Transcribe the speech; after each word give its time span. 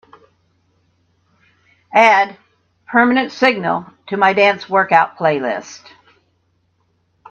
Add 1.93 2.35
Permanent 2.87 3.31
Signal 3.31 3.85
to 4.07 4.17
my 4.17 4.33
dance 4.33 4.67
workout 4.67 5.15
playlist. 5.15 5.91